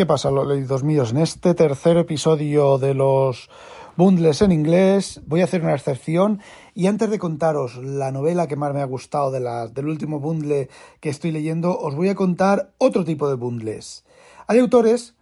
¿Qué 0.00 0.06
pasa, 0.06 0.30
leídos 0.30 0.82
míos? 0.82 1.10
En 1.10 1.18
este 1.18 1.52
tercer 1.52 1.98
episodio 1.98 2.78
de 2.78 2.94
los 2.94 3.50
bundles 3.98 4.40
en 4.40 4.50
inglés 4.50 5.20
voy 5.26 5.42
a 5.42 5.44
hacer 5.44 5.60
una 5.60 5.74
excepción 5.74 6.40
y 6.74 6.86
antes 6.86 7.10
de 7.10 7.18
contaros 7.18 7.76
la 7.76 8.10
novela 8.10 8.48
que 8.48 8.56
más 8.56 8.72
me 8.72 8.80
ha 8.80 8.86
gustado 8.86 9.30
de 9.30 9.40
del 9.74 9.88
último 9.88 10.18
bundle 10.18 10.70
que 11.00 11.10
estoy 11.10 11.32
leyendo, 11.32 11.78
os 11.78 11.94
voy 11.94 12.08
a 12.08 12.14
contar 12.14 12.72
otro 12.78 13.04
tipo 13.04 13.28
de 13.28 13.34
bundles. 13.34 14.06
Hay 14.46 14.58
autores 14.58 15.16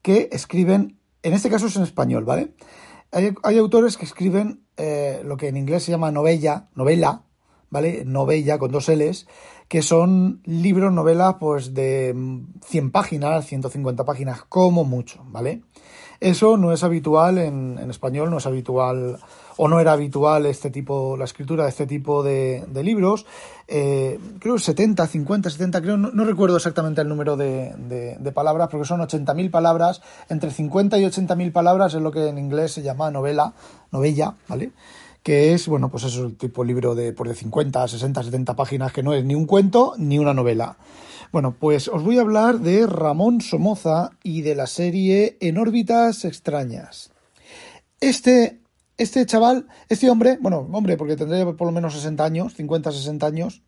que 0.00 0.30
escriben, 0.32 0.98
en 1.22 1.34
este 1.34 1.50
caso 1.50 1.66
es 1.66 1.76
en 1.76 1.82
español, 1.82 2.24
¿vale? 2.24 2.54
Hay, 3.10 3.58
autores 3.58 3.98
que 3.98 4.06
escriben 4.06 4.64
eh, 4.78 5.20
lo 5.26 5.36
que 5.36 5.48
en 5.48 5.58
inglés 5.58 5.82
se 5.82 5.90
llama 5.90 6.10
novella, 6.10 6.70
novela, 6.74 7.24
¿vale? 7.68 8.04
Novella 8.06 8.58
con 8.58 8.72
dos 8.72 8.88
L's, 8.88 9.26
que 9.72 9.80
son 9.80 10.42
libros, 10.44 10.92
novelas, 10.92 11.36
pues 11.40 11.72
de 11.72 12.14
100 12.66 12.90
páginas, 12.90 13.46
150 13.46 14.04
páginas, 14.04 14.42
como 14.46 14.84
mucho, 14.84 15.24
¿vale? 15.28 15.62
Eso 16.20 16.58
no 16.58 16.74
es 16.74 16.84
habitual 16.84 17.38
en, 17.38 17.78
español, 17.88 18.30
no 18.30 18.36
es 18.36 18.44
habitual 18.44 19.18
o 19.56 19.68
no 19.68 19.80
era 19.80 19.92
habitual 19.92 20.44
este 20.44 20.68
tipo, 20.68 21.16
la 21.16 21.24
escritura 21.24 21.62
de 21.64 21.70
este 21.70 21.86
tipo 21.86 22.22
de, 22.22 22.66
libros. 22.84 23.24
Eh, 23.66 24.18
creo 24.40 24.58
70, 24.58 25.06
50, 25.06 25.48
70, 25.48 25.80
creo, 25.80 25.96
no, 25.96 26.24
recuerdo 26.26 26.58
exactamente 26.58 27.00
el 27.00 27.08
número 27.08 27.38
de, 27.38 27.72
de 28.20 28.32
palabras, 28.32 28.68
porque 28.70 28.86
son 28.86 29.00
80.000 29.00 29.50
palabras, 29.50 30.02
entre 30.28 30.50
50 30.50 30.98
y 30.98 31.04
80.000 31.04 31.50
palabras 31.50 31.94
es 31.94 32.02
lo 32.02 32.12
que 32.12 32.28
en 32.28 32.36
inglés 32.36 32.72
se 32.72 32.82
llama 32.82 33.10
novela, 33.10 33.54
novella, 33.90 34.34
¿vale? 34.48 34.72
Que 35.22 35.54
es, 35.54 35.68
bueno, 35.68 35.90
pues 35.90 36.04
eso 36.04 36.20
es 36.20 36.30
el 36.32 36.36
tipo 36.36 36.64
libro 36.64 36.94
de, 36.94 37.12
por 37.12 37.26
pues 37.26 37.36
de 37.36 37.42
50, 37.42 37.86
60, 37.88 38.22
70 38.24 38.56
páginas, 38.56 38.92
que 38.92 39.02
no 39.02 39.14
es 39.14 39.24
ni 39.24 39.34
un 39.34 39.46
cuento 39.46 39.94
ni 39.98 40.18
una 40.18 40.34
novela. 40.34 40.76
Bueno, 41.30 41.56
pues 41.58 41.88
os 41.88 42.02
voy 42.02 42.18
a 42.18 42.22
hablar 42.22 42.60
de 42.60 42.86
Ramón 42.86 43.40
Somoza 43.40 44.10
y 44.22 44.42
de 44.42 44.54
la 44.54 44.66
serie 44.66 45.38
En 45.40 45.56
órbitas 45.56 46.24
extrañas. 46.24 47.10
Este, 48.00 48.60
este 48.98 49.24
chaval, 49.24 49.66
este 49.88 50.10
hombre, 50.10 50.38
bueno, 50.40 50.68
hombre, 50.72 50.96
porque 50.96 51.16
tendría 51.16 51.44
por 51.52 51.66
lo 51.66 51.72
menos 51.72 51.94
60 51.94 52.24
años, 52.24 52.54
50, 52.54 52.92
60 52.92 53.26
años, 53.26 53.62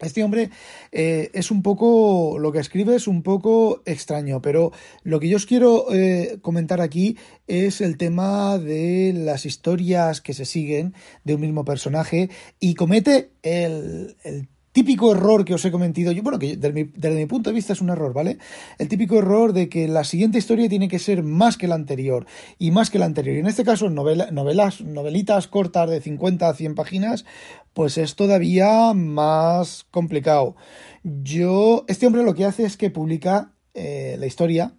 este 0.00 0.24
hombre 0.24 0.50
eh, 0.92 1.30
es 1.34 1.50
un 1.50 1.62
poco, 1.62 2.38
lo 2.38 2.52
que 2.52 2.58
escribe 2.58 2.96
es 2.96 3.06
un 3.06 3.22
poco 3.22 3.82
extraño, 3.86 4.42
pero 4.42 4.72
lo 5.02 5.20
que 5.20 5.28
yo 5.28 5.36
os 5.36 5.46
quiero 5.46 5.92
eh, 5.92 6.38
comentar 6.42 6.80
aquí 6.80 7.16
es 7.46 7.80
el 7.80 7.96
tema 7.96 8.58
de 8.58 9.12
las 9.14 9.46
historias 9.46 10.20
que 10.20 10.34
se 10.34 10.44
siguen 10.44 10.94
de 11.24 11.34
un 11.34 11.40
mismo 11.40 11.64
personaje 11.64 12.30
y 12.60 12.74
comete 12.74 13.30
el, 13.42 14.16
el 14.24 14.48
típico 14.74 15.12
error 15.12 15.44
que 15.44 15.54
os 15.54 15.64
he 15.64 15.70
comentado 15.70 16.10
yo, 16.10 16.24
bueno, 16.24 16.40
que 16.40 16.56
desde 16.56 16.72
mi, 16.74 17.26
punto 17.26 17.50
de 17.50 17.54
vista 17.54 17.72
es 17.72 17.80
un 17.80 17.90
error, 17.90 18.12
¿vale? 18.12 18.38
El 18.76 18.88
típico 18.88 19.16
error 19.16 19.52
de 19.52 19.68
que 19.68 19.86
la 19.86 20.02
siguiente 20.02 20.36
historia 20.36 20.68
tiene 20.68 20.88
que 20.88 20.98
ser 20.98 21.22
más 21.22 21.56
que 21.56 21.68
la 21.68 21.76
anterior 21.76 22.26
y 22.58 22.72
más 22.72 22.90
que 22.90 22.98
la 22.98 23.04
anterior. 23.04 23.36
Y 23.36 23.38
en 23.38 23.46
este 23.46 23.62
caso, 23.62 23.88
novelas, 23.88 24.80
novelitas 24.80 25.46
cortas 25.46 25.88
de 25.88 26.00
50 26.00 26.48
a 26.48 26.54
100 26.54 26.74
páginas, 26.74 27.24
pues 27.72 27.96
es 27.98 28.16
todavía 28.16 28.92
más 28.94 29.86
complicado. 29.92 30.56
Yo, 31.04 31.84
este 31.86 32.08
hombre 32.08 32.24
lo 32.24 32.34
que 32.34 32.44
hace 32.44 32.64
es 32.64 32.76
que 32.76 32.90
publica 32.90 33.52
eh, 33.74 34.16
la 34.18 34.26
historia 34.26 34.74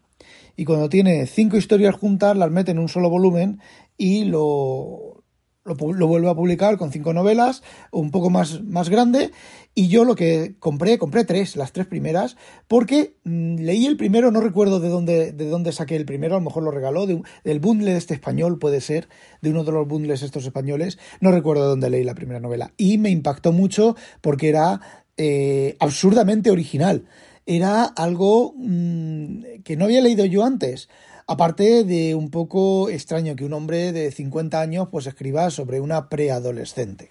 y 0.58 0.66
cuando 0.66 0.90
tiene 0.90 1.26
cinco 1.26 1.56
historias 1.56 1.96
juntas 1.96 2.36
las 2.36 2.52
mete 2.52 2.72
en 2.72 2.80
un 2.80 2.90
solo 2.90 3.10
volumen 3.10 3.62
y 3.98 4.26
lo, 4.26 5.24
lo, 5.66 6.08
vuelve 6.08 6.30
a 6.30 6.36
publicar 6.36 6.78
con 6.78 6.92
cinco 6.92 7.12
novelas, 7.12 7.64
un 7.92 8.12
poco 8.12 8.30
más, 8.30 8.64
más 8.64 8.90
grande, 8.90 9.32
y 9.74 9.88
yo 9.88 10.06
lo 10.06 10.16
que 10.16 10.56
compré, 10.60 11.00
compré 11.00 11.26
tres, 11.26 11.56
las 11.56 11.72
tres 11.72 11.88
primeras, 11.88 12.38
porque 12.68 13.16
mm, 13.24 13.56
leí 13.56 13.88
el 13.88 13.98
primero, 13.98 14.30
no 14.32 14.42
recuerdo 14.42 14.80
de 14.80 14.90
dónde, 14.90 15.32
de 15.32 15.50
dónde 15.50 15.72
saqué 15.72 15.96
el 15.96 16.06
primero, 16.06 16.36
a 16.36 16.40
lo 16.40 16.46
mejor 16.46 16.64
lo 16.64 16.72
regaló, 16.72 17.08
de, 17.08 17.22
del 17.44 17.60
bundle 17.60 17.92
de 17.92 17.98
este 17.98 18.14
español, 18.14 18.60
puede 18.60 18.80
ser, 18.80 19.10
de 19.42 19.50
uno 19.50 19.64
de 19.64 19.72
los 19.72 19.88
bundles 19.88 20.22
estos 20.22 20.46
españoles, 20.46 21.00
no 21.20 21.32
recuerdo 21.32 21.64
de 21.64 21.70
dónde 21.70 21.90
leí 21.90 22.04
la 22.04 22.16
primera 22.16 22.40
novela, 22.40 22.72
y 22.78 23.00
me 23.00 23.10
impactó 23.10 23.52
mucho 23.52 23.96
porque 24.22 24.50
era 24.50 24.82
eh, 25.18 25.78
absurdamente 25.80 26.52
original, 26.52 27.06
era 27.48 27.86
algo 27.86 28.54
mm, 28.56 29.62
que 29.64 29.78
no 29.78 29.86
había 29.86 30.02
leído 30.02 30.26
yo 30.26 30.44
antes. 30.44 30.90
Aparte 31.28 31.84
de 31.84 32.14
un 32.14 32.30
poco 32.30 32.88
extraño 32.88 33.36
que 33.36 33.46
un 33.46 33.54
hombre 33.54 33.92
de 33.92 34.12
50 34.12 34.62
años 34.62 34.90
pues 34.92 35.08
escriba 35.08 35.50
sobre 35.50 35.80
una 35.80 36.08
preadolescente. 36.08 37.10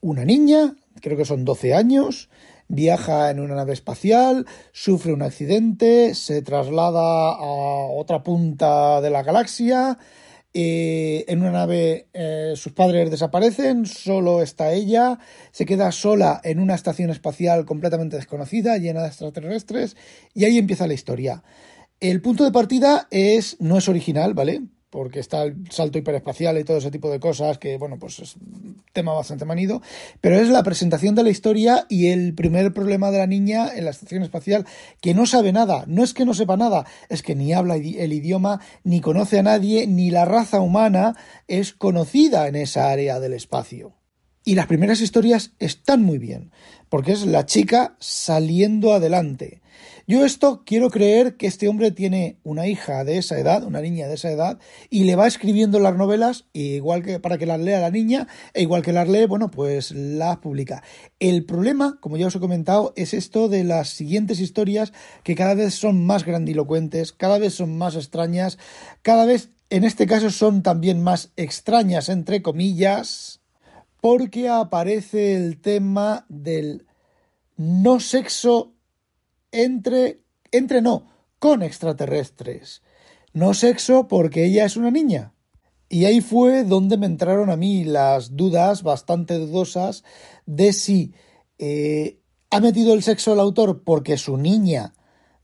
Una 0.00 0.24
niña, 0.24 0.76
creo 1.00 1.16
que 1.16 1.24
son 1.24 1.44
12 1.44 1.74
años, 1.74 2.30
viaja 2.68 3.32
en 3.32 3.40
una 3.40 3.56
nave 3.56 3.72
espacial, 3.72 4.46
sufre 4.70 5.12
un 5.12 5.22
accidente, 5.22 6.14
se 6.14 6.42
traslada 6.42 7.32
a 7.32 7.88
otra 7.90 8.22
punta 8.22 9.00
de 9.00 9.10
la 9.10 9.24
galaxia, 9.24 9.98
eh, 10.54 11.24
en 11.26 11.40
una 11.42 11.50
nave 11.50 12.06
eh, 12.14 12.52
sus 12.54 12.72
padres 12.72 13.10
desaparecen, 13.10 13.84
solo 13.84 14.42
está 14.42 14.72
ella, 14.72 15.18
se 15.50 15.66
queda 15.66 15.90
sola 15.90 16.40
en 16.44 16.60
una 16.60 16.76
estación 16.76 17.10
espacial 17.10 17.64
completamente 17.64 18.14
desconocida, 18.14 18.78
llena 18.78 19.02
de 19.02 19.08
extraterrestres, 19.08 19.96
y 20.34 20.44
ahí 20.44 20.56
empieza 20.56 20.86
la 20.86 20.94
historia. 20.94 21.42
El 21.98 22.20
punto 22.20 22.44
de 22.44 22.52
partida 22.52 23.08
es, 23.10 23.56
no 23.58 23.78
es 23.78 23.88
original, 23.88 24.34
¿vale? 24.34 24.62
Porque 24.90 25.18
está 25.18 25.44
el 25.44 25.70
salto 25.70 25.96
hiperespacial 25.96 26.58
y 26.58 26.64
todo 26.64 26.76
ese 26.76 26.90
tipo 26.90 27.10
de 27.10 27.20
cosas, 27.20 27.56
que 27.56 27.78
bueno, 27.78 27.98
pues 27.98 28.18
es 28.18 28.36
un 28.36 28.82
tema 28.92 29.14
bastante 29.14 29.46
manido, 29.46 29.80
pero 30.20 30.36
es 30.36 30.50
la 30.50 30.62
presentación 30.62 31.14
de 31.14 31.22
la 31.22 31.30
historia 31.30 31.86
y 31.88 32.08
el 32.08 32.34
primer 32.34 32.74
problema 32.74 33.10
de 33.10 33.18
la 33.18 33.26
niña 33.26 33.70
en 33.74 33.86
la 33.86 33.92
estación 33.92 34.22
espacial, 34.22 34.66
que 35.00 35.14
no 35.14 35.24
sabe 35.24 35.52
nada, 35.52 35.84
no 35.86 36.04
es 36.04 36.12
que 36.12 36.26
no 36.26 36.34
sepa 36.34 36.58
nada, 36.58 36.84
es 37.08 37.22
que 37.22 37.34
ni 37.34 37.54
habla 37.54 37.76
el 37.76 38.12
idioma, 38.12 38.60
ni 38.84 39.00
conoce 39.00 39.38
a 39.38 39.42
nadie, 39.42 39.86
ni 39.86 40.10
la 40.10 40.26
raza 40.26 40.60
humana 40.60 41.16
es 41.48 41.72
conocida 41.72 42.46
en 42.46 42.56
esa 42.56 42.90
área 42.90 43.20
del 43.20 43.32
espacio. 43.32 43.94
Y 44.44 44.54
las 44.54 44.66
primeras 44.66 45.00
historias 45.00 45.54
están 45.58 46.02
muy 46.02 46.18
bien, 46.18 46.52
porque 46.90 47.12
es 47.12 47.24
la 47.26 47.46
chica 47.46 47.96
saliendo 47.98 48.92
adelante. 48.92 49.62
Yo 50.08 50.24
esto 50.24 50.62
quiero 50.64 50.88
creer 50.88 51.36
que 51.36 51.48
este 51.48 51.66
hombre 51.66 51.90
tiene 51.90 52.38
una 52.44 52.68
hija 52.68 53.02
de 53.02 53.18
esa 53.18 53.40
edad, 53.40 53.64
una 53.64 53.80
niña 53.80 54.06
de 54.06 54.14
esa 54.14 54.30
edad, 54.30 54.60
y 54.88 55.02
le 55.02 55.16
va 55.16 55.26
escribiendo 55.26 55.80
las 55.80 55.96
novelas, 55.96 56.44
igual 56.52 57.02
que 57.02 57.18
para 57.18 57.38
que 57.38 57.46
las 57.46 57.58
lea 57.58 57.80
la 57.80 57.90
niña, 57.90 58.28
e 58.54 58.62
igual 58.62 58.82
que 58.82 58.92
las 58.92 59.08
lee, 59.08 59.26
bueno, 59.26 59.50
pues 59.50 59.90
las 59.90 60.36
publica. 60.36 60.84
El 61.18 61.44
problema, 61.44 61.98
como 62.00 62.16
ya 62.16 62.28
os 62.28 62.36
he 62.36 62.40
comentado, 62.40 62.92
es 62.94 63.14
esto 63.14 63.48
de 63.48 63.64
las 63.64 63.88
siguientes 63.88 64.38
historias 64.38 64.92
que 65.24 65.34
cada 65.34 65.54
vez 65.54 65.74
son 65.74 66.06
más 66.06 66.24
grandilocuentes, 66.24 67.12
cada 67.12 67.38
vez 67.38 67.54
son 67.54 67.76
más 67.76 67.96
extrañas, 67.96 68.58
cada 69.02 69.24
vez, 69.24 69.50
en 69.70 69.82
este 69.82 70.06
caso, 70.06 70.30
son 70.30 70.62
también 70.62 71.02
más 71.02 71.32
extrañas, 71.34 72.10
entre 72.10 72.42
comillas, 72.42 73.40
porque 74.00 74.48
aparece 74.48 75.34
el 75.34 75.60
tema 75.60 76.26
del 76.28 76.86
no 77.56 77.98
sexo 77.98 78.75
entre, 79.64 80.20
entre 80.52 80.82
no, 80.82 81.06
con 81.38 81.62
extraterrestres. 81.62 82.82
No 83.32 83.54
sexo 83.54 84.08
porque 84.08 84.44
ella 84.44 84.64
es 84.64 84.76
una 84.76 84.90
niña. 84.90 85.32
Y 85.88 86.04
ahí 86.04 86.20
fue 86.20 86.64
donde 86.64 86.96
me 86.96 87.06
entraron 87.06 87.50
a 87.50 87.56
mí 87.56 87.84
las 87.84 88.36
dudas 88.36 88.82
bastante 88.82 89.34
dudosas 89.34 90.04
de 90.44 90.72
si 90.72 91.14
eh, 91.58 92.18
ha 92.50 92.60
metido 92.60 92.94
el 92.94 93.02
sexo 93.02 93.32
el 93.32 93.40
autor 93.40 93.82
porque 93.84 94.16
su 94.16 94.36
niña 94.36 94.94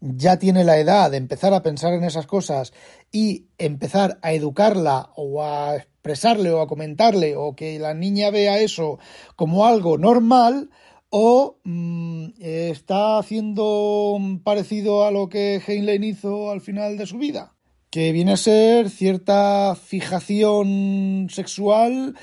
ya 0.00 0.38
tiene 0.38 0.64
la 0.64 0.78
edad 0.78 1.12
de 1.12 1.16
empezar 1.16 1.54
a 1.54 1.62
pensar 1.62 1.92
en 1.92 2.02
esas 2.02 2.26
cosas 2.26 2.72
y 3.12 3.46
empezar 3.58 4.18
a 4.22 4.32
educarla 4.32 5.10
o 5.14 5.44
a 5.44 5.76
expresarle 5.76 6.50
o 6.50 6.60
a 6.60 6.66
comentarle 6.66 7.36
o 7.36 7.54
que 7.54 7.78
la 7.78 7.94
niña 7.94 8.30
vea 8.30 8.58
eso 8.58 8.98
como 9.36 9.64
algo 9.64 9.98
normal 9.98 10.70
o 11.14 11.58
mm, 11.64 12.28
está 12.38 13.18
haciendo 13.18 14.18
parecido 14.42 15.04
a 15.04 15.10
lo 15.10 15.28
que 15.28 15.60
Heinlein 15.64 16.04
hizo 16.04 16.50
al 16.50 16.62
final 16.62 16.96
de 16.96 17.04
su 17.06 17.18
vida, 17.18 17.54
que 17.90 18.12
viene 18.12 18.32
a 18.32 18.36
ser 18.38 18.88
cierta 18.88 19.74
fijación 19.74 21.28
sexual 21.28 22.16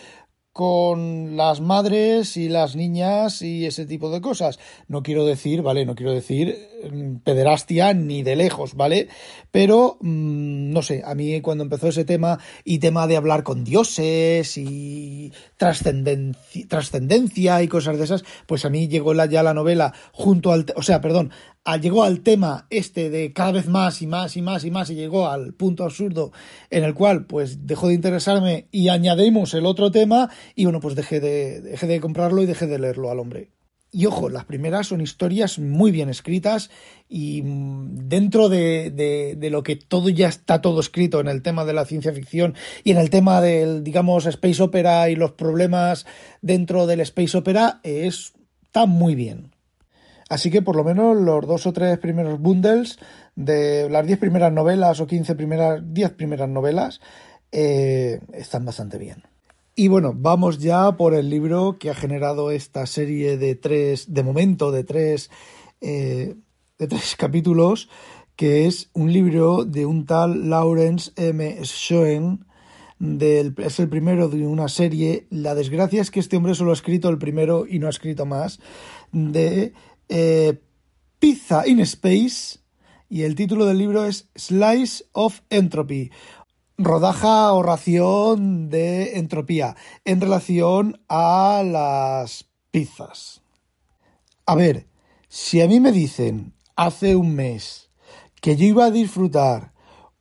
con 0.59 1.37
las 1.37 1.61
madres 1.61 2.35
y 2.35 2.49
las 2.49 2.75
niñas 2.75 3.41
y 3.41 3.65
ese 3.65 3.85
tipo 3.85 4.11
de 4.11 4.19
cosas. 4.19 4.59
No 4.89 5.03
quiero 5.03 5.25
decir, 5.25 5.61
¿vale? 5.61 5.85
No 5.85 5.95
quiero 5.95 6.11
decir 6.11 6.67
mm, 6.91 7.19
pederastia 7.23 7.93
ni 7.93 8.23
de 8.23 8.35
lejos, 8.35 8.75
¿vale? 8.75 9.07
Pero, 9.51 9.97
mm, 10.01 10.73
no 10.73 10.81
sé, 10.81 11.01
a 11.05 11.15
mí 11.15 11.39
cuando 11.39 11.63
empezó 11.63 11.87
ese 11.87 12.03
tema 12.03 12.39
y 12.65 12.79
tema 12.79 13.07
de 13.07 13.15
hablar 13.15 13.43
con 13.43 13.63
dioses 13.63 14.57
y 14.57 15.31
trascendencia 15.55 17.63
y 17.63 17.69
cosas 17.69 17.97
de 17.97 18.03
esas, 18.03 18.25
pues 18.45 18.65
a 18.65 18.69
mí 18.69 18.89
llegó 18.89 19.13
ya 19.13 19.43
la 19.43 19.53
novela 19.53 19.93
junto 20.11 20.51
al, 20.51 20.65
o 20.75 20.81
sea, 20.81 20.99
perdón, 20.99 21.31
llegó 21.81 22.03
al 22.03 22.21
tema 22.21 22.67
este 22.69 23.09
de 23.09 23.33
cada 23.33 23.51
vez 23.51 23.67
más 23.67 24.01
y 24.01 24.07
más 24.07 24.35
y 24.37 24.41
más 24.41 24.65
y 24.65 24.71
más 24.71 24.89
y 24.89 24.95
llegó 24.95 25.27
al 25.27 25.53
punto 25.53 25.83
absurdo 25.83 26.31
en 26.69 26.83
el 26.83 26.93
cual 26.93 27.25
pues 27.25 27.67
dejó 27.67 27.87
de 27.89 27.93
interesarme 27.93 28.67
y 28.71 28.89
añadimos 28.89 29.53
el 29.53 29.65
otro 29.65 29.91
tema 29.91 30.29
y 30.55 30.65
bueno 30.65 30.79
pues 30.79 30.95
dejé 30.95 31.19
de, 31.19 31.61
dejé 31.61 31.87
de 31.87 31.99
comprarlo 31.99 32.41
y 32.41 32.45
dejé 32.45 32.67
de 32.67 32.79
leerlo 32.79 33.11
al 33.11 33.19
hombre. 33.19 33.51
Y 33.91 34.05
ojo, 34.05 34.29
las 34.29 34.45
primeras 34.45 34.85
son 34.85 35.01
historias 35.01 35.57
muy 35.57 35.89
bien 35.89 36.09
escritas 36.09 36.69
y 37.07 37.41
mm, 37.41 38.07
dentro 38.07 38.47
de, 38.47 38.91
de, 38.91 39.49
lo 39.49 39.63
que 39.63 39.75
todo 39.77 40.09
ya 40.09 40.27
está 40.27 40.61
todo 40.61 40.79
escrito 40.79 41.19
en 41.19 41.27
el 41.27 41.41
tema 41.41 41.65
de 41.65 41.73
la 41.73 41.85
ciencia 41.85 42.13
ficción 42.13 42.53
y 42.83 42.91
en 42.91 42.97
el 42.97 43.09
tema 43.09 43.41
del, 43.41 43.83
digamos, 43.83 44.27
space 44.27 44.61
opera 44.61 45.09
y 45.09 45.15
los 45.15 45.31
problemas 45.31 46.05
dentro 46.43 46.85
del 46.85 46.99
space 46.99 47.35
opera, 47.35 47.79
es, 47.81 48.33
está 48.61 48.85
muy 48.85 49.15
bien. 49.15 49.55
Así 50.29 50.51
que 50.51 50.61
por 50.61 50.75
lo 50.75 50.83
menos 50.83 51.17
los 51.17 51.45
dos 51.45 51.65
o 51.65 51.73
tres 51.73 51.97
primeros 51.97 52.39
bundles 52.39 52.99
de 53.35 53.89
las 53.89 54.05
diez 54.05 54.19
primeras 54.19 54.53
novelas 54.53 55.01
o 55.01 55.07
quince 55.07 55.35
primeras, 55.35 55.81
diez 55.83 56.11
primeras 56.11 56.47
novelas 56.47 57.01
eh, 57.51 58.21
están 58.33 58.63
bastante 58.63 58.99
bien. 58.99 59.23
Y 59.75 59.87
bueno, 59.87 60.13
vamos 60.15 60.59
ya 60.59 60.97
por 60.97 61.15
el 61.15 61.29
libro 61.29 61.77
que 61.79 61.89
ha 61.89 61.95
generado 61.95 62.51
esta 62.51 62.85
serie 62.85 63.37
de 63.37 63.55
tres, 63.55 64.13
de 64.13 64.23
momento, 64.23 64.71
de 64.71 64.83
tres, 64.83 65.31
eh, 65.81 66.35
de 66.77 66.87
tres 66.87 67.15
capítulos, 67.17 67.89
que 68.35 68.67
es 68.67 68.89
un 68.93 69.11
libro 69.11 69.65
de 69.65 69.85
un 69.85 70.05
tal 70.05 70.49
Lawrence 70.49 71.11
M. 71.15 71.59
Schoen, 71.63 72.45
es 72.99 73.79
el 73.79 73.89
primero 73.89 74.27
de 74.27 74.45
una 74.45 74.67
serie. 74.67 75.27
La 75.29 75.55
desgracia 75.55 76.01
es 76.01 76.11
que 76.11 76.19
este 76.19 76.35
hombre 76.35 76.55
solo 76.55 76.71
ha 76.71 76.73
escrito 76.73 77.07
el 77.09 77.17
primero 77.17 77.65
y 77.65 77.79
no 77.79 77.87
ha 77.87 77.91
escrito 77.91 78.25
más, 78.25 78.59
de 79.11 79.73
eh, 80.09 80.61
Pizza 81.19 81.67
in 81.67 81.79
Space, 81.81 82.59
y 83.09 83.23
el 83.23 83.35
título 83.35 83.65
del 83.65 83.77
libro 83.77 84.05
es 84.05 84.29
Slice 84.35 85.05
of 85.13 85.41
Entropy, 85.49 86.11
rodaja 86.77 87.53
o 87.53 87.63
ración 87.63 88.69
de 88.69 89.17
entropía 89.17 89.75
en 90.05 90.21
relación 90.21 91.01
a 91.09 91.63
las 91.65 92.45
pizzas. 92.71 93.41
A 94.45 94.55
ver, 94.55 94.87
si 95.27 95.61
a 95.61 95.67
mí 95.67 95.79
me 95.79 95.91
dicen 95.91 96.53
hace 96.75 97.15
un 97.15 97.35
mes 97.35 97.89
que 98.41 98.55
yo 98.55 98.65
iba 98.65 98.85
a 98.85 98.91
disfrutar 98.91 99.73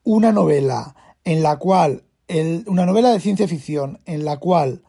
una 0.02 0.32
novela 0.32 0.96
en 1.24 1.42
la 1.42 1.58
cual, 1.58 2.04
una 2.66 2.86
novela 2.86 3.10
de 3.10 3.20
ciencia 3.20 3.46
ficción 3.46 4.00
en 4.04 4.24
la 4.24 4.38
cual 4.38 4.82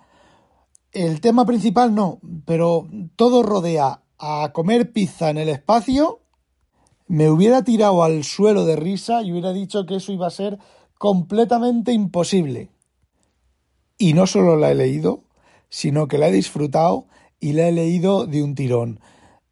el 0.91 1.21
tema 1.21 1.45
principal 1.45 1.93
no, 1.93 2.19
pero 2.45 2.87
todo 3.15 3.43
rodea 3.43 4.01
a 4.19 4.51
comer 4.53 4.91
pizza 4.91 5.29
en 5.29 5.37
el 5.37 5.49
espacio, 5.49 6.21
me 7.07 7.29
hubiera 7.29 7.63
tirado 7.63 8.03
al 8.03 8.23
suelo 8.23 8.65
de 8.65 8.75
risa 8.75 9.23
y 9.23 9.31
hubiera 9.31 9.53
dicho 9.53 9.85
que 9.85 9.95
eso 9.95 10.11
iba 10.11 10.27
a 10.27 10.31
ser 10.31 10.59
completamente 10.97 11.93
imposible. 11.93 12.69
Y 13.97 14.13
no 14.13 14.27
solo 14.27 14.57
la 14.57 14.71
he 14.71 14.75
leído, 14.75 15.23
sino 15.69 16.07
que 16.07 16.17
la 16.17 16.27
he 16.27 16.31
disfrutado 16.31 17.07
y 17.39 17.53
la 17.53 17.67
he 17.67 17.71
leído 17.71 18.27
de 18.27 18.43
un 18.43 18.55
tirón. 18.55 18.99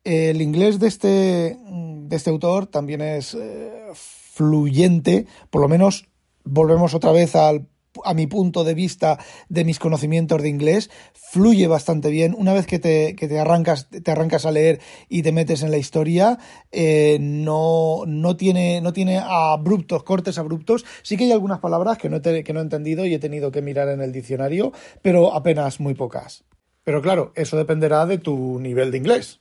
El 0.04 0.42
inglés 0.42 0.80
de 0.80 0.88
este, 0.88 1.58
de 1.60 2.16
este 2.16 2.30
autor 2.30 2.68
también 2.68 3.02
es 3.02 3.34
eh, 3.34 3.90
fluyente, 3.94 5.26
por 5.50 5.62
lo 5.62 5.68
menos 5.68 6.08
volvemos 6.44 6.94
otra 6.94 7.12
vez 7.12 7.36
al 7.36 7.68
a 8.06 8.14
mi 8.14 8.28
punto 8.28 8.64
de 8.64 8.74
vista 8.74 9.20
de 9.50 9.64
mis 9.64 9.80
conocimientos 9.80 10.42
de 10.42 10.50
inglés, 10.50 10.90
fluye 11.14 11.68
bastante 11.68 12.10
bien. 12.10 12.36
Una 12.38 12.54
vez 12.54 12.66
que 12.66 12.80
te, 12.80 13.40
arrancas, 13.40 13.90
te 13.90 14.12
arrancas 14.12 14.46
a 14.46 14.52
leer 14.52 14.80
y 15.10 15.24
te 15.24 15.32
metes 15.32 15.64
en 15.64 15.72
la 15.72 15.78
historia, 15.78 16.40
eh, 16.72 17.18
no, 17.20 18.04
no, 18.06 18.38
tiene, 18.38 18.82
no 18.82 18.94
tiene 18.94 19.18
abruptos, 19.18 20.04
cortes 20.04 20.38
abruptos. 20.38 20.86
Sí 21.02 21.18
que 21.18 21.26
hay 21.26 21.32
algunas 21.32 21.60
palabras 21.60 21.98
que 21.98 22.10
no, 22.10 22.22
que 22.22 22.54
no 22.54 22.60
he 22.60 22.64
entendido 22.64 23.06
y 23.06 23.14
he 23.14 23.20
tenido 23.20 23.52
que 23.52 23.62
mirar 23.62 23.90
en 23.90 24.02
el 24.02 24.12
diccionario, 24.12 24.72
pero 25.02 25.34
apenas 25.34 25.80
muy 25.80 25.94
pocas. 25.94 26.44
Pero 26.84 27.02
claro, 27.02 27.34
eso 27.36 27.58
dependerá 27.58 28.06
de 28.06 28.18
tu 28.18 28.60
nivel 28.60 28.92
de 28.92 28.98
inglés. 28.98 29.40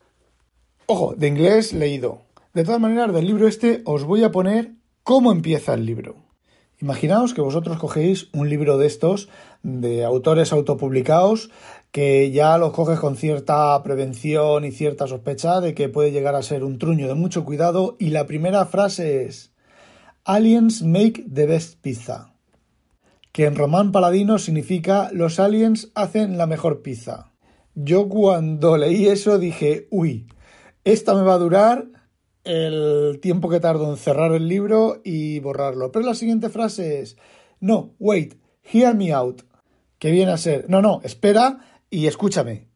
Ojo, 0.87 1.15
de 1.17 1.29
inglés 1.29 1.73
leído. 1.73 2.23
De 2.55 2.65
todas 2.65 2.81
maneras, 2.81 3.13
del 3.13 3.27
libro 3.27 3.47
este 3.47 3.83
os 3.85 4.05
voy 4.05 4.25
a 4.25 4.33
poner 4.33 4.73
cómo 5.03 5.31
empieza 5.31 5.75
el 5.75 5.87
libro. 5.87 6.26
Imaginaos 6.81 7.33
que 7.33 7.41
vosotros 7.41 7.79
cogéis 7.79 8.29
un 8.35 8.51
libro 8.51 8.77
de 8.77 8.87
estos, 8.87 9.31
de 9.63 10.05
autores 10.05 10.53
autopublicados, 10.53 11.51
que 11.91 12.31
ya 12.31 12.59
los 12.59 12.73
coges 12.73 13.01
con 13.01 13.17
cierta 13.17 13.83
prevención 13.83 14.67
y 14.67 14.73
cierta 14.73 15.07
sospecha 15.07 15.63
de 15.63 15.75
que 15.75 15.89
puede 15.89 16.13
llegar 16.13 16.35
a 16.35 16.43
ser 16.43 16.65
un 16.65 16.79
truño 16.79 17.09
de 17.09 17.15
mucho 17.15 17.47
cuidado, 17.47 17.97
y 17.99 18.11
la 18.11 18.27
primera 18.27 18.67
frase 18.67 19.25
es 19.25 19.55
Aliens 20.25 20.83
make 20.83 21.25
the 21.33 21.47
best 21.47 21.81
pizza, 21.81 22.35
que 23.33 23.47
en 23.47 23.57
román 23.57 23.91
paladino 23.91 24.39
significa 24.39 25.09
los 25.13 25.41
aliens 25.41 25.91
hacen 25.95 26.37
la 26.37 26.47
mejor 26.47 26.83
pizza. 26.83 27.33
Yo 27.75 28.09
cuando 28.09 28.77
leí 28.77 29.07
eso 29.07 29.39
dije, 29.39 29.89
uy, 29.91 30.27
esta 30.85 31.15
me 31.15 31.23
va 31.23 31.35
a 31.35 31.39
durar 31.39 31.87
el 32.47 33.19
tiempo 33.21 33.49
que 33.49 33.61
tardo 33.61 33.91
en 33.91 33.97
cerrar 33.97 34.33
el 34.33 34.49
libro 34.49 35.01
y 35.05 35.41
borrarlo. 35.41 35.93
Pero 35.93 36.07
la 36.07 36.15
siguiente 36.15 36.49
frase 36.49 37.01
es, 37.01 37.17
no, 37.61 37.95
wait, 37.99 38.35
hear 38.63 38.95
me 38.95 39.13
out, 39.13 39.43
que 39.99 40.11
viene 40.11 40.33
a 40.33 40.39
ser, 40.39 40.67
no, 40.69 40.81
no, 40.81 41.01
espera 41.03 41.59
y 41.91 42.07
escúchame. 42.07 42.69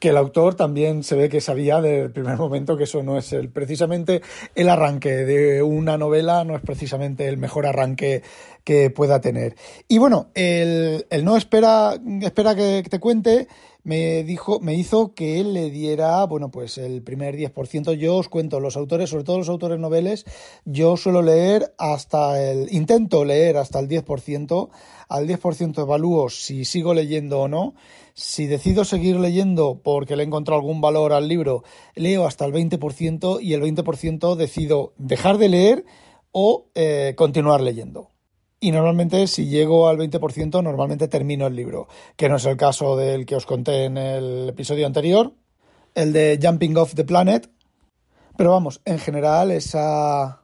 Que 0.00 0.10
el 0.10 0.16
autor 0.16 0.54
también 0.54 1.02
se 1.02 1.16
ve 1.16 1.28
que 1.28 1.40
sabía 1.40 1.80
desde 1.80 2.02
el 2.02 2.12
primer 2.12 2.36
momento 2.36 2.76
que 2.76 2.84
eso 2.84 3.02
no 3.02 3.16
es 3.16 3.32
el, 3.32 3.50
precisamente 3.50 4.20
el 4.54 4.68
arranque 4.68 5.10
de 5.10 5.62
una 5.62 5.96
novela, 5.96 6.44
no 6.44 6.56
es 6.56 6.62
precisamente 6.62 7.28
el 7.28 7.38
mejor 7.38 7.66
arranque 7.66 8.22
que 8.64 8.90
pueda 8.90 9.20
tener. 9.20 9.56
Y 9.88 9.98
bueno, 9.98 10.30
el, 10.34 11.06
el 11.08 11.24
no 11.24 11.36
espera, 11.36 11.94
espera 12.20 12.54
que 12.54 12.82
te 12.88 13.00
cuente 13.00 13.48
me 13.84 14.24
dijo, 14.24 14.60
me 14.60 14.74
hizo 14.74 15.14
que 15.14 15.40
él 15.40 15.52
le 15.52 15.70
diera, 15.70 16.24
bueno, 16.24 16.50
pues 16.50 16.78
el 16.78 17.02
primer 17.02 17.36
10%. 17.36 17.92
Yo 17.92 18.16
os 18.16 18.28
cuento, 18.30 18.58
los 18.58 18.76
autores, 18.78 19.10
sobre 19.10 19.24
todo 19.24 19.38
los 19.38 19.50
autores 19.50 19.78
noveles, 19.78 20.24
yo 20.64 20.96
suelo 20.96 21.20
leer 21.20 21.74
hasta 21.76 22.42
el, 22.42 22.72
intento 22.72 23.24
leer 23.26 23.58
hasta 23.58 23.78
el 23.78 23.88
10%, 23.88 24.70
al 25.08 25.28
10% 25.28 25.82
evalúo 25.82 26.30
si 26.30 26.64
sigo 26.64 26.94
leyendo 26.94 27.42
o 27.42 27.48
no. 27.48 27.74
Si 28.14 28.46
decido 28.46 28.84
seguir 28.84 29.16
leyendo 29.16 29.80
porque 29.82 30.16
le 30.16 30.22
he 30.22 30.26
encontrado 30.26 30.60
algún 30.60 30.80
valor 30.80 31.12
al 31.12 31.28
libro, 31.28 31.62
leo 31.94 32.26
hasta 32.26 32.46
el 32.46 32.52
20% 32.52 33.42
y 33.42 33.52
el 33.52 33.62
20% 33.62 34.34
decido 34.36 34.94
dejar 34.96 35.36
de 35.36 35.48
leer 35.48 35.84
o 36.32 36.68
eh, 36.74 37.14
continuar 37.16 37.60
leyendo 37.60 38.13
y 38.64 38.72
normalmente 38.72 39.26
si 39.26 39.48
llego 39.48 39.88
al 39.88 39.98
20% 39.98 40.62
normalmente 40.62 41.06
termino 41.06 41.46
el 41.46 41.54
libro, 41.54 41.86
que 42.16 42.30
no 42.30 42.36
es 42.36 42.46
el 42.46 42.56
caso 42.56 42.96
del 42.96 43.26
que 43.26 43.36
os 43.36 43.44
conté 43.44 43.84
en 43.84 43.98
el 43.98 44.48
episodio 44.48 44.86
anterior, 44.86 45.34
el 45.94 46.14
de 46.14 46.40
Jumping 46.42 46.74
Off 46.78 46.94
the 46.94 47.04
Planet, 47.04 47.50
pero 48.38 48.52
vamos, 48.52 48.80
en 48.86 48.98
general 48.98 49.50
esa 49.50 50.43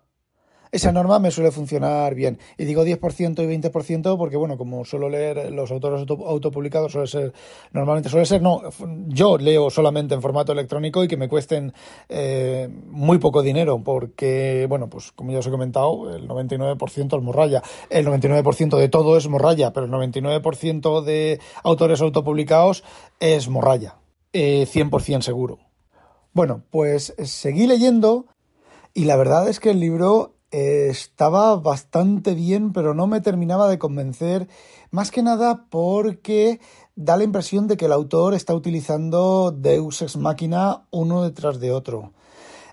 esa 0.73 0.93
norma 0.93 1.19
me 1.19 1.31
suele 1.31 1.51
funcionar 1.51 2.15
bien. 2.15 2.39
Y 2.57 2.65
digo 2.65 2.85
10% 2.85 3.43
y 3.43 3.71
20% 3.71 4.17
porque, 4.17 4.37
bueno, 4.37 4.57
como 4.57 4.85
suelo 4.85 5.09
leer 5.09 5.51
los 5.53 5.71
autores 5.71 6.07
autopublicados, 6.09 6.93
suele 6.93 7.07
ser, 7.07 7.33
normalmente 7.73 8.09
suele 8.09 8.27
ser, 8.27 8.43
no, 8.43 8.63
yo 9.09 9.39
leo 9.39 9.71
solamente 9.71 10.15
en 10.15 10.23
formato 10.23 10.53
electrónico 10.53 11.03
y 11.03 11.09
que 11.09 11.17
me 11.17 11.29
cuesten 11.29 11.73
eh, 12.09 12.69
muy 12.89 13.19
poco 13.19 13.43
dinero 13.43 13.83
porque, 13.83 14.67
bueno, 14.69 14.89
pues 14.89 15.13
como 15.13 15.33
ya 15.33 15.39
os 15.39 15.47
he 15.47 15.51
comentado, 15.51 16.15
el 16.15 16.29
99% 16.29 17.17
es 17.17 17.23
morralla. 17.23 17.63
El 17.89 18.07
99% 18.07 18.77
de 18.77 18.89
todo 18.89 19.17
es 19.17 19.29
morralla, 19.29 19.73
pero 19.73 19.87
el 19.87 19.93
99% 19.93 21.03
de 21.03 21.41
autores 21.63 22.01
autopublicados 22.01 22.85
es 23.19 23.49
morralla. 23.49 23.97
Eh, 24.33 24.67
100% 24.73 25.23
seguro. 25.23 25.59
Bueno, 26.33 26.63
pues 26.71 27.15
seguí 27.25 27.67
leyendo 27.67 28.27
y 28.95 29.05
la 29.05 29.17
verdad 29.17 29.49
es 29.49 29.59
que 29.59 29.71
el 29.71 29.81
libro 29.81 30.37
estaba 30.51 31.57
bastante 31.57 32.35
bien, 32.35 32.73
pero 32.73 32.95
no 32.95 33.07
me 33.07 33.21
terminaba 33.21 33.69
de 33.69 33.79
convencer, 33.79 34.49
más 34.91 35.11
que 35.11 35.23
nada 35.23 35.67
porque 35.71 36.61
da 36.97 37.17
la 37.17 37.25
impresión 37.25 37.67
de 37.67 37.77
que 37.77 37.87
el 37.87 37.93
autor 37.93 38.35
está 38.35 38.55
utilizando 38.55 39.53
Deus 39.53 40.03
ex 40.03 40.17
machina 40.17 40.83
uno 40.91 41.23
detrás 41.23 41.61
de 41.61 41.73
otro. 41.73 42.13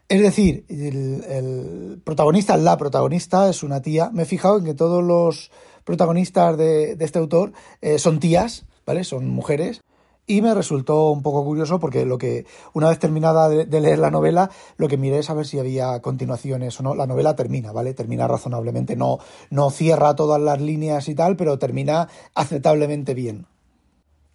Es 0.09 0.21
decir, 0.21 0.65
el, 0.69 2.01
protagonista, 2.03 2.55
la 2.55 2.77
protagonista 2.77 3.49
es 3.49 3.61
una 3.61 3.81
tía. 3.81 4.09
Me 4.11 4.23
he 4.23 4.25
fijado 4.25 4.57
en 4.57 4.65
que 4.65 4.73
todos 4.73 5.03
los 5.03 5.51
protagonistas 5.83 6.57
de, 6.57 6.97
este 6.99 7.19
autor 7.19 7.51
eh, 7.81 7.99
son 7.99 8.19
tías, 8.19 8.65
¿vale? 8.85 9.03
Son 9.03 9.27
mujeres. 9.29 9.81
Y 10.29 10.41
me 10.41 10.53
resultó 10.53 11.09
un 11.11 11.21
poco 11.21 11.45
curioso 11.45 11.79
porque 11.79 12.05
lo 12.05 12.17
que, 12.17 12.45
una 12.73 12.89
vez 12.89 12.99
terminada 12.99 13.47
de, 13.47 13.79
leer 13.79 13.97
la 13.97 14.11
novela, 14.11 14.51
lo 14.75 14.89
que 14.89 14.97
miré 14.97 15.19
es 15.19 15.29
a 15.29 15.33
ver 15.33 15.47
si 15.47 15.57
había 15.57 16.01
continuaciones 16.01 16.77
o 16.81 16.83
no. 16.83 16.95
La 16.95 17.07
novela 17.07 17.37
termina, 17.37 17.71
¿vale? 17.71 17.93
Termina 17.93 18.27
razonablemente. 18.27 18.97
No, 18.97 19.19
no 19.49 19.69
cierra 19.71 20.17
todas 20.17 20.41
las 20.41 20.59
líneas 20.59 21.07
y 21.07 21.15
tal, 21.15 21.37
pero 21.37 21.57
termina 21.57 22.09
aceptablemente 22.35 23.13
bien. 23.13 23.47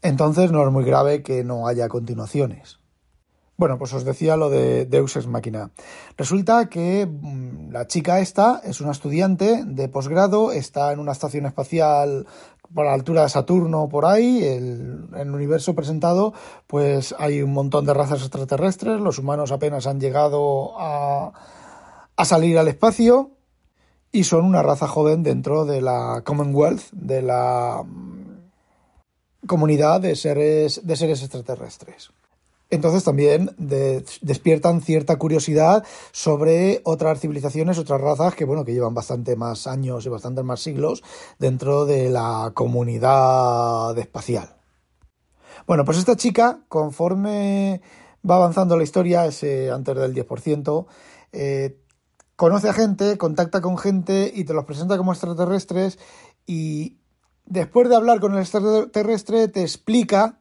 Entonces 0.00 0.50
no 0.50 0.66
es 0.66 0.72
muy 0.72 0.84
grave 0.84 1.22
que 1.22 1.44
no 1.44 1.68
haya 1.68 1.88
continuaciones. 1.88 2.80
Bueno, 3.58 3.78
pues 3.78 3.92
os 3.92 4.04
decía 4.04 4.36
lo 4.36 4.48
de 4.48 4.86
Deus 4.86 5.14
Ex 5.14 5.26
Machina. 5.26 5.70
Resulta 6.16 6.70
que 6.70 7.06
mm, 7.06 7.70
la 7.70 7.86
chica 7.86 8.18
esta 8.20 8.60
es 8.64 8.80
una 8.80 8.92
estudiante 8.92 9.62
de 9.64 9.88
posgrado, 9.88 10.52
está 10.52 10.90
en 10.92 10.98
una 10.98 11.12
estación 11.12 11.44
espacial 11.46 12.26
por 12.74 12.86
la 12.86 12.94
altura 12.94 13.22
de 13.22 13.28
Saturno 13.28 13.88
por 13.88 14.06
ahí, 14.06 14.42
el, 14.42 15.08
el, 15.16 15.30
universo 15.30 15.74
presentado, 15.74 16.32
pues 16.66 17.14
hay 17.18 17.42
un 17.42 17.52
montón 17.52 17.84
de 17.84 17.94
razas 17.94 18.20
extraterrestres, 18.20 19.00
los 19.00 19.18
humanos 19.18 19.52
apenas 19.52 19.86
han 19.86 20.00
llegado 20.00 20.78
a, 20.78 21.32
a 22.16 22.24
salir 22.24 22.58
al 22.58 22.68
espacio 22.68 23.30
y 24.12 24.24
son 24.24 24.44
una 24.44 24.62
raza 24.62 24.86
joven 24.86 25.22
dentro 25.22 25.64
de 25.64 25.80
la 25.80 26.22
Commonwealth, 26.24 26.90
de 26.92 27.22
la 27.22 27.82
mm, 27.84 29.46
comunidad 29.46 30.00
de 30.00 30.14
seres, 30.16 30.86
de 30.86 30.96
seres 30.96 31.22
extraterrestres. 31.22 32.10
Entonces 32.72 33.04
también 33.04 33.50
de, 33.58 34.02
despiertan 34.22 34.80
cierta 34.80 35.16
curiosidad 35.18 35.84
sobre 36.10 36.80
otras 36.84 37.20
civilizaciones, 37.20 37.76
otras 37.76 38.00
razas 38.00 38.34
que 38.34 38.46
bueno 38.46 38.64
que 38.64 38.72
llevan 38.72 38.94
bastante 38.94 39.36
más 39.36 39.66
años 39.66 40.06
y 40.06 40.08
bastante 40.08 40.42
más 40.42 40.60
siglos 40.60 41.02
dentro 41.38 41.84
de 41.84 42.08
la 42.08 42.52
comunidad 42.54 43.96
espacial. 43.98 44.56
Bueno, 45.66 45.84
pues 45.84 45.98
esta 45.98 46.16
chica, 46.16 46.60
conforme 46.68 47.82
va 48.28 48.36
avanzando 48.36 48.78
la 48.78 48.84
historia, 48.84 49.26
ese 49.26 49.70
antes 49.70 49.94
del 49.94 50.14
10%, 50.14 50.86
eh, 51.32 51.78
conoce 52.36 52.70
a 52.70 52.72
gente, 52.72 53.18
contacta 53.18 53.60
con 53.60 53.76
gente 53.76 54.32
y 54.34 54.44
te 54.44 54.54
los 54.54 54.64
presenta 54.64 54.96
como 54.96 55.12
extraterrestres 55.12 55.98
y 56.46 56.96
después 57.44 57.90
de 57.90 57.96
hablar 57.96 58.18
con 58.20 58.32
el 58.32 58.40
extraterrestre 58.40 59.48
te 59.48 59.60
explica 59.60 60.38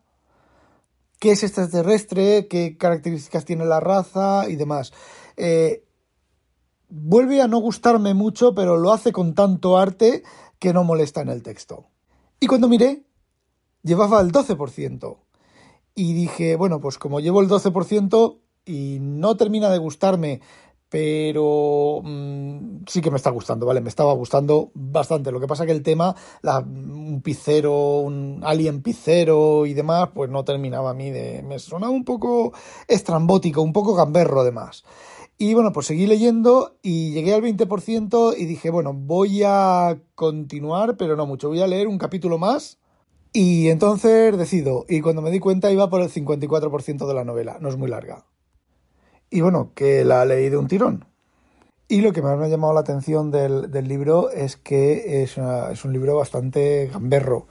qué 1.21 1.33
es 1.33 1.43
extraterrestre, 1.43 2.47
qué 2.47 2.77
características 2.77 3.45
tiene 3.45 3.63
la 3.63 3.79
raza 3.79 4.49
y 4.49 4.55
demás. 4.55 4.91
Eh, 5.37 5.85
vuelve 6.89 7.43
a 7.43 7.47
no 7.47 7.59
gustarme 7.59 8.15
mucho, 8.15 8.55
pero 8.55 8.75
lo 8.75 8.91
hace 8.91 9.11
con 9.11 9.35
tanto 9.35 9.77
arte 9.77 10.23
que 10.57 10.73
no 10.73 10.83
molesta 10.83 11.21
en 11.21 11.29
el 11.29 11.43
texto. 11.43 11.85
Y 12.39 12.47
cuando 12.47 12.67
miré, 12.67 13.05
llevaba 13.83 14.19
el 14.19 14.31
12%. 14.31 15.19
Y 15.93 16.13
dije, 16.13 16.55
bueno, 16.55 16.81
pues 16.81 16.97
como 16.97 17.19
llevo 17.19 17.41
el 17.41 17.47
12% 17.47 18.39
y 18.65 18.97
no 18.99 19.37
termina 19.37 19.69
de 19.69 19.77
gustarme 19.77 20.41
pero 20.91 22.01
mmm, 22.03 22.83
sí 22.85 22.99
que 22.99 23.11
me 23.11 23.15
está 23.15 23.29
gustando, 23.29 23.65
¿vale? 23.65 23.79
Me 23.79 23.87
estaba 23.87 24.11
gustando 24.11 24.71
bastante. 24.73 25.31
Lo 25.31 25.39
que 25.39 25.47
pasa 25.47 25.65
que 25.65 25.71
el 25.71 25.83
tema, 25.83 26.13
la, 26.41 26.65
un 27.11 27.21
picero, 27.21 27.99
un 27.99 28.41
alien 28.43 28.81
picero 28.81 29.65
y 29.65 29.73
demás, 29.73 30.09
pues 30.13 30.29
no 30.29 30.45
terminaba 30.45 30.91
a 30.91 30.93
mí 30.93 31.11
de... 31.11 31.43
Me 31.43 31.59
sonaba 31.59 31.91
un 31.91 32.05
poco 32.05 32.53
estrambótico, 32.87 33.61
un 33.61 33.73
poco 33.73 33.93
gamberro 33.93 34.41
además. 34.41 34.83
Y 35.37 35.53
bueno, 35.53 35.73
pues 35.73 35.87
seguí 35.87 36.07
leyendo 36.07 36.77
y 36.81 37.11
llegué 37.11 37.33
al 37.33 37.41
20% 37.41 38.35
y 38.37 38.45
dije, 38.45 38.69
bueno, 38.69 38.93
voy 38.93 39.41
a 39.43 39.99
continuar, 40.15 40.97
pero 40.97 41.15
no 41.15 41.25
mucho, 41.25 41.49
voy 41.49 41.61
a 41.61 41.67
leer 41.67 41.87
un 41.87 41.97
capítulo 41.97 42.37
más. 42.37 42.79
Y 43.33 43.69
entonces 43.69 44.37
decido, 44.37 44.85
y 44.87 45.01
cuando 45.01 45.21
me 45.21 45.31
di 45.31 45.39
cuenta 45.39 45.71
iba 45.71 45.89
por 45.89 46.01
el 46.01 46.09
54% 46.09 47.07
de 47.07 47.13
la 47.13 47.23
novela, 47.23 47.57
no 47.59 47.69
es 47.69 47.77
muy 47.77 47.89
larga. 47.89 48.25
Y 49.29 49.41
bueno, 49.41 49.71
que 49.73 50.05
la 50.05 50.25
leí 50.25 50.49
de 50.49 50.57
un 50.57 50.67
tirón. 50.67 51.10
Y 51.91 51.99
lo 51.99 52.13
que 52.13 52.21
más 52.21 52.37
me 52.37 52.45
ha 52.45 52.47
llamado 52.47 52.73
la 52.73 52.79
atención 52.79 53.31
del, 53.31 53.69
del 53.69 53.89
libro 53.89 54.29
es 54.29 54.55
que 54.55 55.23
es, 55.23 55.37
es, 55.37 55.83
un 55.83 55.91
libro 55.91 56.15
bastante 56.15 56.89
gamberro. 56.89 57.47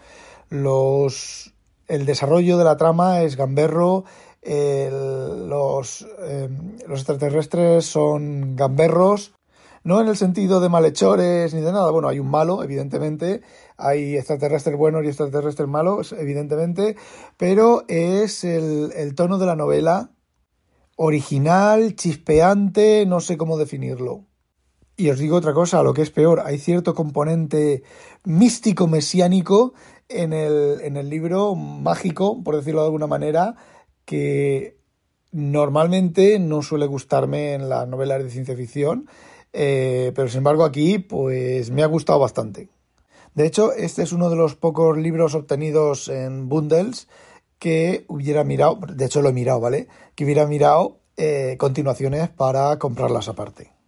Los, 0.48 1.52
el 1.88 2.06
desarrollo 2.06 2.56
de 2.56 2.64
la 2.64 2.78
trama 2.78 3.20
es 3.20 3.36
gamberro, 3.36 4.06
los, 4.42 6.06
eh, 6.20 6.48
los 6.88 7.00
extraterrestres 7.00 7.84
son 7.84 8.56
gamberros, 8.56 9.34
no 9.84 10.00
en 10.00 10.08
el 10.08 10.16
sentido 10.16 10.60
de 10.60 10.70
malhechores 10.70 11.52
ni 11.52 11.60
de 11.60 11.72
nada. 11.72 11.90
Bueno, 11.90 12.08
hay 12.08 12.18
un 12.18 12.30
malo, 12.30 12.64
evidentemente, 12.64 13.42
hay 13.76 14.16
extraterrestres 14.16 14.78
buenos 14.78 15.04
y 15.04 15.08
extraterrestres 15.08 15.68
malos, 15.68 16.12
evidentemente, 16.12 16.96
pero 17.36 17.84
es 17.88 18.44
el, 18.44 18.90
el 18.96 19.14
tono 19.14 19.36
de 19.36 19.44
la 19.44 19.56
novela 19.56 20.12
original, 20.96 21.94
chispeante, 21.94 23.04
no 23.04 23.20
sé 23.20 23.36
cómo 23.36 23.58
definirlo. 23.58 24.29
Y 25.00 25.08
os 25.08 25.18
digo 25.18 25.36
otra 25.36 25.54
cosa, 25.54 25.82
lo 25.82 25.94
que 25.94 26.02
es 26.02 26.10
peor, 26.10 26.42
hay 26.44 26.58
cierto 26.58 26.94
componente 26.94 27.82
místico 28.24 28.86
mesiánico 28.86 29.72
en 30.10 30.34
el, 30.34 30.82
en 30.82 30.98
el 30.98 31.08
libro, 31.08 31.54
mágico, 31.54 32.42
por 32.44 32.54
decirlo 32.54 32.82
de 32.82 32.88
alguna 32.88 33.06
manera, 33.06 33.56
que 34.04 34.76
normalmente 35.32 36.38
no 36.38 36.60
suele 36.60 36.84
gustarme 36.84 37.54
en 37.54 37.70
las 37.70 37.88
novelas 37.88 38.22
de 38.22 38.28
ciencia 38.28 38.54
ficción, 38.54 39.08
eh, 39.54 40.12
pero 40.14 40.28
sin 40.28 40.38
embargo 40.38 40.64
aquí 40.64 40.98
pues 40.98 41.70
me 41.70 41.82
ha 41.82 41.86
gustado 41.86 42.18
bastante. 42.18 42.68
De 43.34 43.46
hecho, 43.46 43.72
este 43.72 44.02
es 44.02 44.12
uno 44.12 44.28
de 44.28 44.36
los 44.36 44.54
pocos 44.54 44.98
libros 44.98 45.34
obtenidos 45.34 46.08
en 46.08 46.50
bundles 46.50 47.08
que 47.58 48.04
hubiera 48.06 48.44
mirado, 48.44 48.78
de 48.86 49.06
hecho 49.06 49.22
lo 49.22 49.30
he 49.30 49.32
mirado, 49.32 49.60
¿vale? 49.60 49.88
Que 50.14 50.24
hubiera 50.24 50.46
mirado 50.46 50.98
eh, 51.16 51.56
continuaciones 51.58 52.28
para 52.28 52.78
comprarlas 52.78 53.28
aparte. 53.28 53.79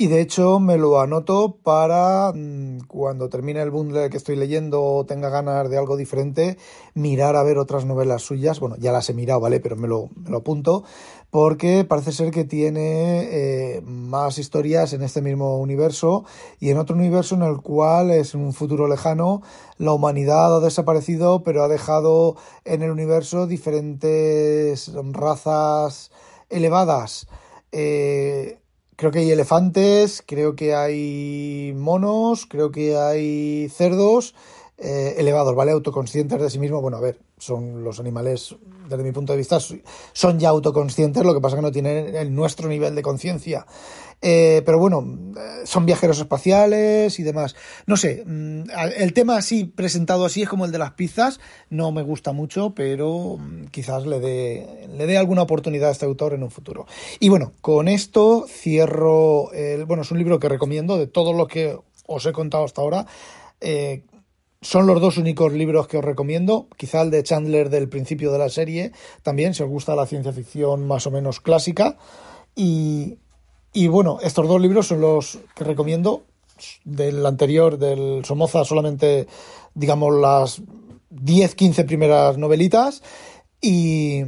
Y 0.00 0.06
de 0.06 0.22
hecho 0.22 0.60
me 0.60 0.78
lo 0.78 0.98
anoto 0.98 1.58
para 1.62 2.32
mm, 2.34 2.86
cuando 2.86 3.28
termine 3.28 3.60
el 3.60 3.70
bundle 3.70 4.08
que 4.08 4.16
estoy 4.16 4.34
leyendo 4.34 4.82
o 4.82 5.04
tenga 5.04 5.28
ganas 5.28 5.68
de 5.68 5.76
algo 5.76 5.98
diferente, 5.98 6.56
mirar 6.94 7.36
a 7.36 7.42
ver 7.42 7.58
otras 7.58 7.84
novelas 7.84 8.22
suyas. 8.22 8.60
Bueno, 8.60 8.76
ya 8.78 8.92
las 8.92 9.10
he 9.10 9.12
mirado, 9.12 9.40
¿vale? 9.40 9.60
Pero 9.60 9.76
me 9.76 9.88
lo, 9.88 10.08
me 10.16 10.30
lo 10.30 10.38
apunto 10.38 10.84
porque 11.28 11.84
parece 11.84 12.12
ser 12.12 12.30
que 12.30 12.44
tiene 12.44 13.28
eh, 13.30 13.82
más 13.82 14.38
historias 14.38 14.94
en 14.94 15.02
este 15.02 15.20
mismo 15.20 15.58
universo 15.58 16.24
y 16.60 16.70
en 16.70 16.78
otro 16.78 16.96
universo 16.96 17.34
en 17.34 17.42
el 17.42 17.58
cual 17.60 18.10
es 18.10 18.34
un 18.34 18.54
futuro 18.54 18.88
lejano 18.88 19.42
la 19.76 19.92
humanidad 19.92 20.56
ha 20.56 20.60
desaparecido 20.60 21.42
pero 21.42 21.62
ha 21.62 21.68
dejado 21.68 22.36
en 22.64 22.80
el 22.80 22.90
universo 22.90 23.46
diferentes 23.46 24.90
razas 25.12 26.10
elevadas. 26.48 27.28
Eh, 27.70 28.59
creo 29.00 29.12
que 29.12 29.20
hay 29.20 29.30
elefantes, 29.30 30.22
creo 30.26 30.54
que 30.54 30.74
hay 30.74 31.72
monos, 31.74 32.44
creo 32.44 32.70
que 32.70 32.98
hay 32.98 33.70
cerdos 33.70 34.34
eh, 34.80 35.14
elevados, 35.18 35.54
¿vale? 35.54 35.72
Autoconscientes 35.72 36.40
de 36.40 36.48
sí 36.48 36.58
mismos. 36.58 36.80
Bueno, 36.80 36.96
a 36.96 37.00
ver, 37.00 37.18
son 37.38 37.84
los 37.84 38.00
animales, 38.00 38.56
desde 38.88 39.04
mi 39.04 39.12
punto 39.12 39.32
de 39.34 39.38
vista, 39.38 39.58
son 39.60 40.38
ya 40.38 40.48
autoconscientes, 40.48 41.22
lo 41.22 41.34
que 41.34 41.40
pasa 41.40 41.56
que 41.56 41.62
no 41.62 41.70
tienen 41.70 42.14
el 42.14 42.34
nuestro 42.34 42.68
nivel 42.68 42.94
de 42.94 43.02
conciencia. 43.02 43.66
Eh, 44.22 44.62
pero 44.66 44.78
bueno, 44.78 45.02
eh, 45.36 45.62
son 45.64 45.86
viajeros 45.86 46.18
espaciales 46.18 47.18
y 47.18 47.22
demás. 47.22 47.56
No 47.86 47.96
sé, 47.96 48.22
mm, 48.26 48.64
el 48.96 49.12
tema 49.12 49.36
así, 49.36 49.64
presentado 49.64 50.24
así, 50.24 50.42
es 50.42 50.48
como 50.48 50.64
el 50.64 50.72
de 50.72 50.78
las 50.78 50.92
pizzas. 50.92 51.40
No 51.70 51.92
me 51.92 52.02
gusta 52.02 52.32
mucho, 52.32 52.74
pero 52.74 53.38
mm, 53.38 53.66
quizás 53.66 54.06
le 54.06 54.20
dé, 54.20 54.88
le 54.90 55.06
dé 55.06 55.16
alguna 55.16 55.42
oportunidad 55.42 55.90
a 55.90 55.92
este 55.92 56.06
autor 56.06 56.34
en 56.34 56.42
un 56.42 56.50
futuro. 56.50 56.86
Y 57.18 57.28
bueno, 57.28 57.52
con 57.60 57.88
esto 57.88 58.46
cierro. 58.48 59.52
El, 59.52 59.84
bueno, 59.86 60.02
es 60.02 60.10
un 60.10 60.18
libro 60.18 60.38
que 60.38 60.48
recomiendo 60.48 60.98
de 60.98 61.06
todo 61.06 61.32
lo 61.32 61.46
que 61.46 61.78
os 62.06 62.26
he 62.26 62.32
contado 62.32 62.64
hasta 62.64 62.82
ahora. 62.82 63.06
Son 64.62 64.86
los 64.86 65.00
dos 65.00 65.16
únicos 65.16 65.52
libros 65.52 65.88
que 65.88 65.98
os 65.98 66.04
recomiendo. 66.04 66.68
Quizá 66.76 67.02
el 67.02 67.10
de 67.10 67.22
Chandler 67.22 67.70
del 67.70 67.88
principio 67.88 68.30
de 68.30 68.38
la 68.38 68.50
serie, 68.50 68.92
también, 69.22 69.54
si 69.54 69.62
os 69.62 69.68
gusta 69.68 69.94
la 69.94 70.06
ciencia 70.06 70.32
ficción 70.32 70.86
más 70.86 71.06
o 71.06 71.10
menos 71.10 71.40
clásica. 71.40 71.96
Y, 72.54 73.18
y 73.72 73.88
bueno, 73.88 74.18
estos 74.22 74.46
dos 74.48 74.60
libros 74.60 74.86
son 74.88 75.00
los 75.00 75.38
que 75.54 75.64
recomiendo. 75.64 76.24
Del 76.84 77.24
anterior, 77.24 77.78
del 77.78 78.22
Somoza, 78.26 78.66
solamente, 78.66 79.26
digamos, 79.74 80.14
las 80.14 80.62
10, 81.08 81.54
15 81.54 81.84
primeras 81.84 82.36
novelitas. 82.36 83.02
Y, 83.62 84.24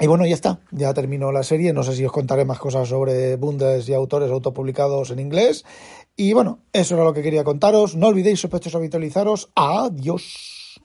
y 0.00 0.06
bueno, 0.06 0.24
ya 0.24 0.34
está, 0.34 0.60
ya 0.70 0.94
terminó 0.94 1.30
la 1.30 1.42
serie. 1.42 1.74
No 1.74 1.82
sé 1.82 1.94
si 1.94 2.06
os 2.06 2.12
contaré 2.12 2.46
más 2.46 2.58
cosas 2.58 2.88
sobre 2.88 3.36
bundes 3.36 3.86
y 3.86 3.92
autores 3.92 4.30
autopublicados 4.30 5.10
en 5.10 5.18
inglés. 5.18 5.66
Y 6.22 6.34
bueno, 6.34 6.58
eso 6.74 6.96
era 6.96 7.04
lo 7.04 7.14
que 7.14 7.22
quería 7.22 7.44
contaros. 7.44 7.96
No 7.96 8.08
olvidéis, 8.08 8.40
sospechosos, 8.40 8.74
habitualizaros. 8.74 9.48
Adiós. 9.54 10.59